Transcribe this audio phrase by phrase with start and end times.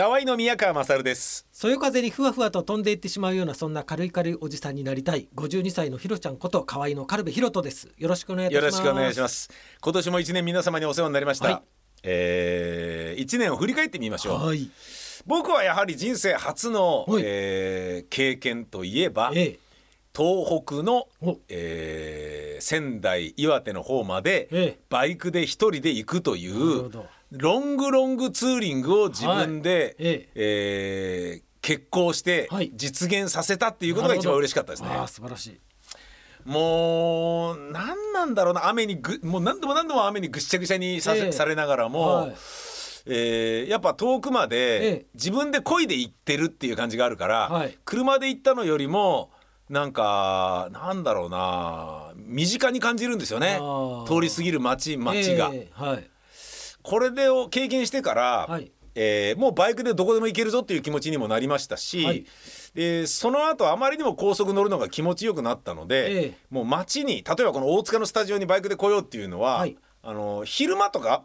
[0.00, 1.46] 河合の宮川勝です。
[1.52, 7.86] そよ風にふわふわと飛んでいってしまうようなそんな軽い軽いおじさんになりたい52歳のひろちゃんこと河合の軽部ひろとです。
[7.98, 8.76] よろしくお願いいたします。
[8.78, 9.50] よろしくお願いします。
[9.78, 11.62] 今年も一年皆様にお世話になりました、はい。
[12.04, 14.70] えー、一年を振り返ってみましょう、はい。
[15.26, 17.22] 僕はやはり人生初の、はい。
[17.22, 19.58] えー経験といえばええ。
[20.16, 24.78] 東北のお、えー仙台岩手の方まで、ええ。
[24.88, 30.06] バイクで一人で行くというどロングロングツーリングを自分で、はい。
[30.08, 31.42] ええ。
[31.46, 32.70] ー決行してはい。
[32.74, 34.88] 実現させたっていうことが一番嬉しかったですね。
[34.90, 35.60] ああ素晴らしい。
[36.44, 41.32] もう何なんだろうな雨にぐもう何度も何度も雨にぐっしゃぐしゃにさせ、ええ。
[41.32, 42.30] されながらも、はい。
[43.06, 44.56] えーやっぱ遠くまえで
[45.00, 47.78] え自分で漕いで行ってるっていう感じがあるから、はい。
[47.84, 49.30] 車で行ったのよりも
[49.68, 53.60] なんかなんだろうな身近に感じるんですよね。
[54.06, 56.10] 通り過ぎる街街が、ええはい
[56.82, 58.70] これでを経験してから、はい。
[58.96, 62.26] えーもうバイクでどこでも行けるぞっていう気持ちにもなりましたし、はい。
[62.74, 66.36] でその後あまりにも高速乗るのが気持ちよくなったので、ええ。
[66.50, 69.76] もう街に例えばこの大塚のスタジオにバイクで来ようっていうのは、はい。
[70.02, 71.22] あの昼間とか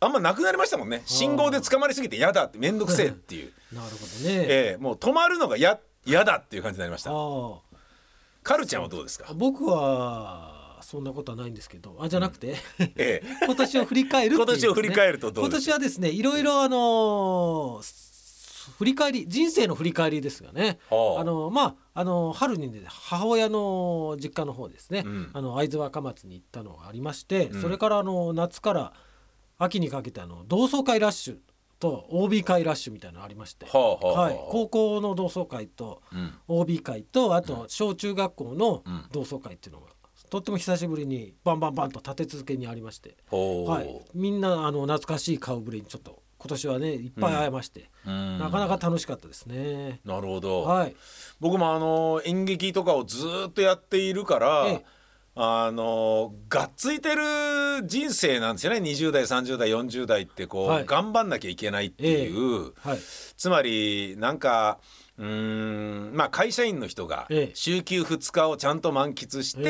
[0.00, 1.02] あんまなくなりましたもんね。
[1.06, 7.10] 信号で捕まりすぎて嫌だって面倒くせえっていう、 なるほどね、ええもう止まるのがや嫌だっていう感じになりました。
[7.14, 7.14] あ
[8.42, 9.26] カルちゃんはどうですか？
[9.30, 13.22] あ僕はそんなことはないんですけどあじゃなくて、ええ。
[13.46, 18.04] 今年を振り返るっていう今年を振り返るとどう今年はですねいろいろあのー
[18.78, 21.20] 振り返り人生の振り返りですがね、はあ。
[21.20, 21.62] あのま
[21.94, 25.30] ああの春にね母親の実家の方ですね、うん。
[25.32, 27.62] あの会津若松に行ったのがありまして、うん。
[27.62, 28.92] それからあの夏から
[29.58, 31.36] 秋にかけてあの同窓会ラッシュ
[31.78, 36.32] と OB 会ラッシュみたいなのありまして、はあはあはい、高校の同窓会とうん。
[36.48, 39.04] OB 会とあと小中学校のうん。
[39.12, 39.88] 同窓会っていうのが
[40.34, 48.38] とっても久しぶりにバンバンバンと立て続けにありまして、はい、みんなあの懐かしい顔ぶれにちょっと今年はねいっぱい会えまして、うん。
[48.40, 50.00] なかなか楽しかったですね。
[50.04, 50.96] なるほど、はい、
[51.38, 54.84] 僕もあの演劇とかをずーっとやっているから、ええ。
[55.36, 58.78] あのがっついてる人生なんですよね。
[58.78, 60.84] 20代30代40代ってこう、はい。
[60.84, 62.98] 頑張んなきゃいけないっていう、はい、
[63.36, 64.80] つまりなんか
[65.18, 66.12] うーん。
[66.14, 67.54] まあ会社員の人がええ。
[67.54, 69.62] 週休2日をちゃんと満喫して、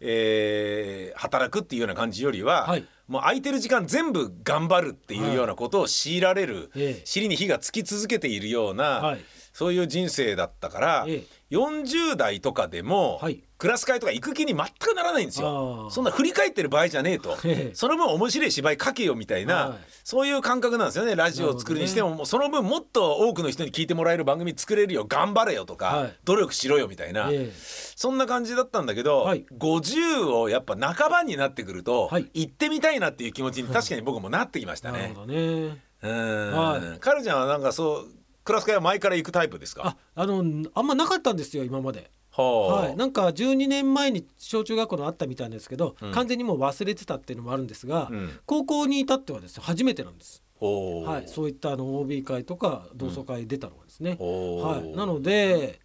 [0.00, 1.14] ええ。
[1.16, 2.84] ー働くっていうような感じよりは、はい。
[3.06, 7.02] もう空いてる時間全部頑張るっていうようなことを強いられる、ええ。
[7.04, 9.20] 尻に火がつき続けているような、はい。
[9.52, 11.22] そういう人生だったから、え
[11.54, 13.42] 40代とかでも、はい。
[13.56, 15.90] クラス会とか行く気に全くならないんですあよー。
[15.90, 17.36] そんな振り返ってる場合じゃねえと。
[17.46, 17.74] ええ。
[17.74, 19.78] その分面白い芝居書けよみたいな、はい。
[20.02, 21.14] そういう感覚なんですよね。
[21.14, 25.06] ラジオを作るにしても、もうその分もっと多くの人に聞いてもらえる番組作れるよ。
[25.08, 26.18] 頑張れよとか、はい。
[26.24, 27.52] 努力しろよみたいな、ええ。
[27.96, 29.46] そんな感じだったんだけど、はい。
[29.56, 32.28] 50をやっぱ半ばになってくると、はい。
[32.34, 34.98] 行ってみたいなっていう気持ちに確かに僕もなってきましたね。
[34.98, 35.78] なるほどね。
[36.02, 36.98] うん、はい。
[36.98, 39.96] カルちゃんはなんかそうクラス会は前から行くタイプですか？
[40.14, 40.44] あ、あの
[40.74, 42.10] あんまなかったんですよ今まで。
[42.36, 46.12] はい、なんか12年前に小中学校のあったみたいなんですけど、うん。
[46.12, 48.38] 完全にもう忘れてたっていうのもあるんですが、うん。
[48.44, 50.42] 高校に至ってはですね初めてなんです。
[50.60, 54.16] はい、そういったあの OB 会とか同窓会出たのがですね。
[54.18, 54.66] ほう。
[54.66, 55.78] はい、なので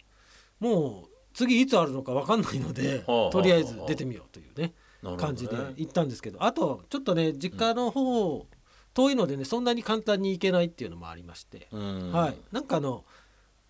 [0.58, 4.74] もう次いつあるのか分かんないので、はあとりあえず出てみようというね。
[5.16, 8.46] 感じで行ったんですけどあとちょっとね実家の方、
[8.94, 12.12] 遠いのでねそんなに簡単に行けないっていうのもありまして、うん。
[12.12, 13.04] はい、なんかあの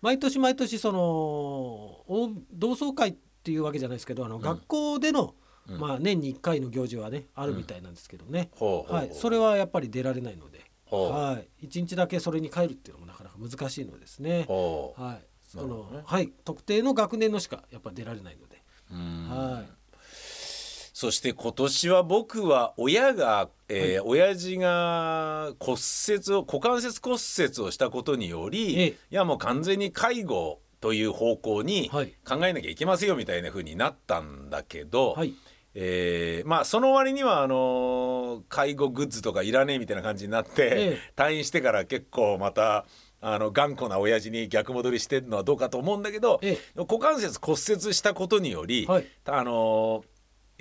[0.01, 5.35] 毎年毎年そのお同窓会っていうわけじゃないですけどあの、学校での、
[5.67, 5.79] うん。
[5.79, 14.47] まあ、年に1回の行事はねあるみたいなんですけどね、はい、それはやっぱり出られないので、はい、1日だけそれに帰るっていうのもなかなか難しいのですね。
[14.47, 15.97] はい、そなるほどね。
[15.97, 16.33] のはい。
[16.43, 19.29] 特定の学年のしかやっぱ出られないので、うん。
[19.29, 19.63] は
[21.01, 25.79] そして今年は僕は親が、えー親父が骨
[26.09, 28.87] 折を股関節骨折をしたことにより、ええ。
[28.89, 32.13] いやもう完全に介護という方向にはい。
[32.23, 35.33] 考えなきゃいけませんよみたいな風になったんだけど、い、はい、
[35.73, 40.99] えーまあその割にはあのー介護グッズとかいらねえみたいな感じになって、ええ。
[41.15, 42.85] 退院してから結構また
[43.21, 49.07] あの頑固な親父に逆戻りしてるのはどうかと思うんだけど、え股関節骨折したことにより、はい。
[49.25, 50.10] あのー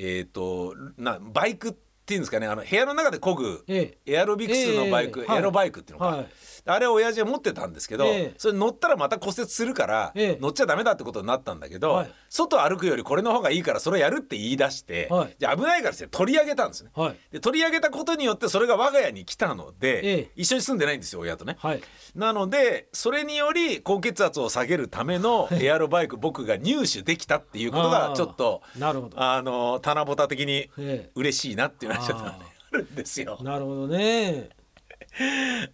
[0.02, 6.26] えっ、ーとなバイクっていうんですかねあの部屋の中で漕ぐえエアロビクスのバイク、エアロバイクっていうのか、はい。
[6.66, 8.34] あれ親父は持ってたんですけど、ええ。
[8.36, 10.38] それ乗ったらまた骨折するから、ええ。
[10.40, 12.10] 乗っちゃダメだってことになったんだけど、はい。
[12.28, 15.36] 外歩くよりこれの方がいいからそれやるって言い出して、はい。
[15.38, 16.90] じゃあ危ないからですね取り上げたんですね。
[16.94, 20.30] はい、で取り上げたことによってそれが我が家に来たので、ええ。
[20.36, 21.56] 一緒に住んでないんですよ親とね。
[21.58, 21.82] はい、
[22.14, 29.20] なのでそれにより高血圧を下げるためのエアロバイク僕が入手できたっていうことがちょっとなるほど。
[29.20, 32.38] あの棚ぼた的にえ嬉しいなっていうのはちょっとあ
[32.72, 33.38] るんですよ。
[33.40, 33.44] え。
[33.44, 34.50] なるほどね。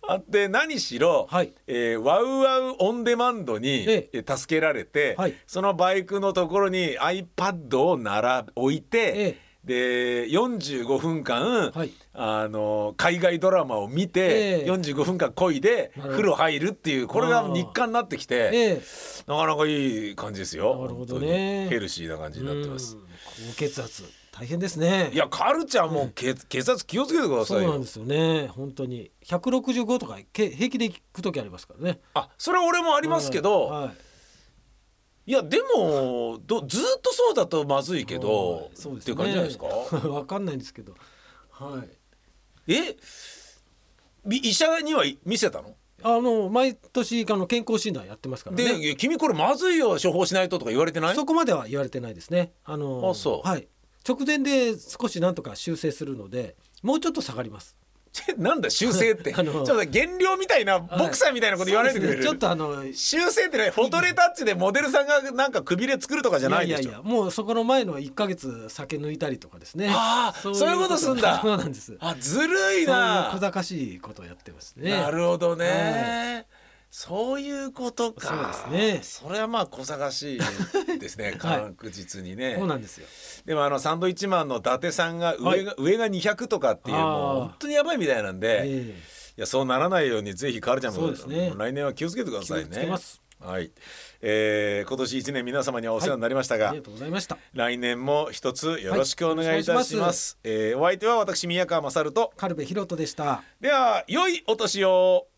[0.09, 1.53] あって何しろ、はい。
[1.67, 4.19] えーワウワウオンデマンドに、ええ。
[4.21, 5.35] ー助けられて、はい。
[5.47, 11.91] そのバイクのところに iPad を並べ置いて、えで45分間、はい。
[12.15, 14.71] あの海外ドラマを見て、ええ。
[14.71, 18.83] 45分間漕いで風呂入るっていうこれが日課になってきて、ええ。
[19.27, 20.81] なかなかいい感じですよ。
[20.83, 21.65] なるほどね。
[21.65, 22.97] にヘルシーな感じになってます。
[22.97, 23.03] うん。
[23.53, 24.05] 高血圧
[24.39, 25.11] 大変ですね。
[25.15, 27.63] いやカルチャーも血血圧気をつけてくださいよ。
[27.63, 28.49] そうなんですよね。
[28.49, 29.11] 本当に。
[29.25, 32.01] 165とかけ平気で行く時ありますからね。
[32.13, 33.93] あそれは俺もありますけど、は
[35.27, 35.31] い。
[35.31, 35.33] い。
[35.33, 38.71] やでもどずっとそうだとまずいけど、はい。
[38.75, 39.67] そうですっていう感じじゃないですか？
[40.09, 40.95] わかんないんですけど。
[41.51, 41.83] は
[42.69, 42.73] い。
[42.75, 42.97] え？
[44.25, 45.75] み医者には見せたの？
[46.03, 48.79] あの毎年あの健康診断やってますからね。
[48.79, 51.15] で、君これまずいよ処方しないととか言われてない？
[51.15, 52.53] そこまでは言われてないですね。
[52.65, 53.49] あのあそう。
[53.49, 53.67] はい
[54.07, 57.77] 直前で少しなんとか修正するのでもうちょっと下がります。
[58.39, 59.35] なんだ修正って。
[59.37, 62.25] あのちょっと減量みたいなボクサーみたいなこと言わないでくれる、ね。
[62.25, 66.83] ちょっとあの修正ってねフォトレタッチでモデルさんがなんかくびれ作るとかじゃないでしょ。
[66.83, 69.91] いやいやもうそこの前の1か月酒抜いたりとかですね。
[69.91, 71.41] ああそういうことすんだ。
[71.43, 71.97] そう なんです。
[72.01, 73.31] あずるいな。
[73.33, 74.91] 小賢しいことをやってますね。
[74.91, 76.47] なるほどね、
[76.91, 78.53] そういうことか。
[78.65, 81.37] そうですそれはまあ小探しいですね。
[81.41, 81.61] はい。
[81.61, 83.07] 確実にね、そうなんですよ。
[83.45, 85.83] でもあのサンドイッチマンの伊達さんが上が、はい。
[85.83, 88.95] 上が200とかっていうもう本当にやばいみたいなんで、え
[89.37, 91.53] いやそうならないようにぜひカルちゃんもね。
[91.55, 92.65] 来年は気をつけてくださいね。
[92.65, 93.23] 気をつけます。
[93.39, 93.71] はい、
[94.23, 97.37] えー今年1年皆様にはお世話になりましたが、えありがとうございました。
[97.53, 100.01] 来年も一つよろしくお願いいたします,、はい。
[100.01, 100.39] よろしくお願いします。
[100.43, 103.43] えーお相手は私宮川勝とカルベヒロトでした。
[103.61, 105.29] では良いお年を